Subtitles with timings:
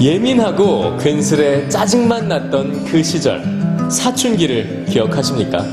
[0.00, 3.42] 예민하고 괜스레 짜증만 났던 그 시절
[3.90, 5.64] 사춘기를 기억하십니까?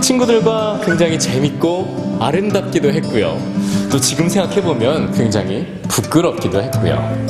[0.00, 3.36] 친구들과 굉장히 재밌고 아름답기도 했고요.
[3.90, 7.26] 또 지금 생각해보면 굉장히 부끄럽기도 했고요.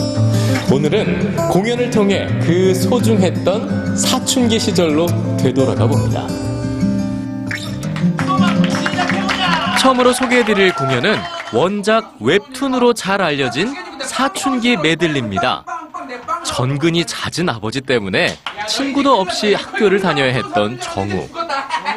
[0.70, 5.06] 오늘은 공연을 통해 그 소중했던 사춘기 시절로
[5.38, 6.26] 되돌아가 봅니다.
[9.80, 11.16] 처음으로 소개해드릴 공연은
[11.54, 15.64] 원작 웹툰으로 잘 알려진 사춘기 메들리입니다.
[16.58, 21.28] 전근이 잦은 아버지 때문에 친구도 없이 학교를 다녀야 했던 정우.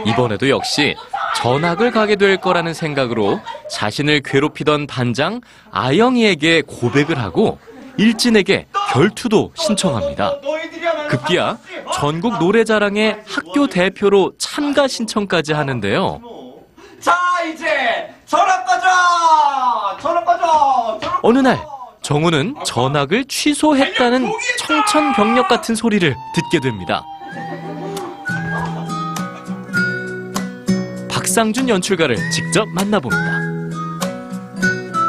[0.05, 0.95] 이번에도 역시
[1.35, 3.39] 전학을 가게 될 거라는 생각으로
[3.71, 7.57] 자신을 괴롭히던 반장 아영이에게 고백을 하고
[7.97, 10.39] 일진에게 결투도 신청합니다.
[11.09, 11.57] 급기야
[11.95, 16.21] 전국 노래자랑에 학교 대표로 참가 신청까지 하는데요.
[16.99, 17.17] 자
[17.51, 18.37] 이제 꺼져
[19.99, 21.59] 전화 꺼져 전화 어느 날
[22.11, 27.05] 정우는 전학을 취소했다는 청천벽력 같은 소리를 듣게 됩니다.
[31.09, 33.40] 박상준 연출가를 직접 만나봅니다.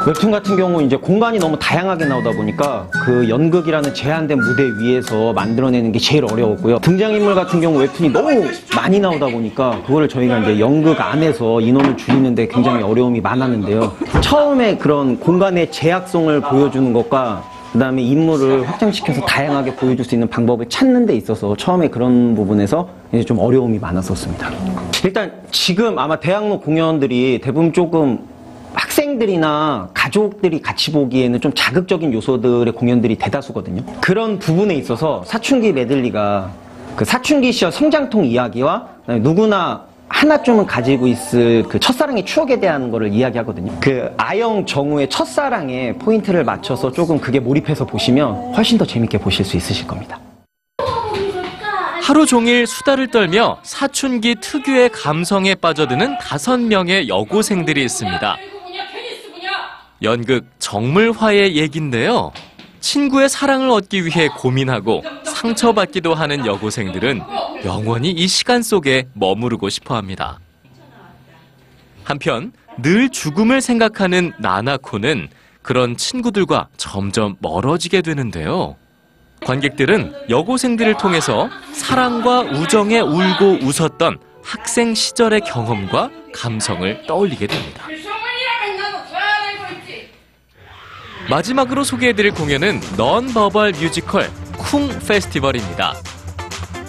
[0.05, 5.93] 웹툰 같은 경우 이제 공간이 너무 다양하게 나오다 보니까 그 연극이라는 제한된 무대 위에서 만들어내는
[5.93, 6.81] 게 제일 어려웠고요.
[6.81, 12.49] 등장인물 같은 경우 웹툰이 너무 많이 나오다 보니까 그거를 저희가 이제 연극 안에서 인원을 줄이는데
[12.49, 13.93] 굉장히 어려움이 많았는데요.
[14.21, 20.69] 처음에 그런 공간의 제약성을 보여주는 것과 그 다음에 인물을 확장시켜서 다양하게 보여줄 수 있는 방법을
[20.69, 24.51] 찾는 데 있어서 처음에 그런 부분에서 이제 좀 어려움이 많았었습니다.
[25.05, 28.32] 일단 지금 아마 대학로 공연들이 대부분 조금
[29.13, 33.83] 학생들이나 가족들이 같이 보기에는 좀 자극적인 요소들의 공연들이 대다수거든요.
[34.01, 36.51] 그런 부분에 있어서 사춘기 메들리가
[36.97, 38.87] 그 사춘기 시절 성장통 이야기와
[39.21, 43.73] 누구나 하나쯤은 가지고 있을 그 첫사랑의 추억에 대한 거를 이야기하거든요.
[43.81, 49.57] 그 아영 정우의 첫사랑에 포인트를 맞춰서 조금 그게 몰입해서 보시면 훨씬 더 재밌게 보실 수
[49.57, 50.21] 있으실 겁니다.
[52.03, 58.37] 하루 종일 수다를 떨며 사춘기 특유의 감성에 빠져드는 다섯 명의 여고생들이 있습니다.
[60.03, 62.33] 연극 정물화의 얘긴데요.
[62.81, 67.23] 친구의 사랑을 얻기 위해 고민하고 상처받기도 하는 여고생들은
[67.65, 70.41] 영원히 이 시간 속에 머무르고 싶어 합니다.
[72.03, 75.29] 한편 늘 죽음을 생각하는 나나코는
[75.63, 78.77] 그런 친구들과 점점 멀어지게 되는데요.
[79.47, 87.87] 관객들은 여고생들을 통해서 사랑과 우정에 울고 웃었던 학생 시절의 경험과 감성을 떠올리게 됩니다.
[91.33, 95.95] 마지막으로 소개해드릴 공연은 넌버벌 뮤지컬 쿵 페스티벌입니다.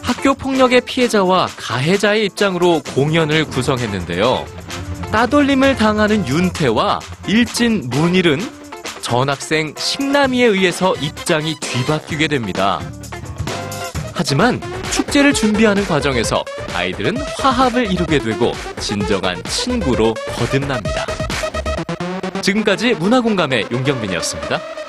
[0.02, 4.46] 학교 폭력의 피해자와 가해자의 입장으로 공연을 구성했는데요.
[5.14, 8.42] 따돌림을 당하는 윤태와 일진 문일은
[9.02, 12.82] 전학생 식남이에 의해서 입장이 뒤바뀌게 됩니다.
[14.14, 14.60] 하지만
[14.92, 16.44] 축제를 준비하는 과정에서
[16.76, 18.52] 아이들은 화합을 이루게 되고
[18.82, 21.13] 진정한 친구로 거듭납니다.
[22.44, 24.83] 지금까지 문화공감의 용경민이었습니다.